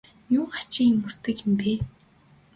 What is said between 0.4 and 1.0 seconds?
хачин юм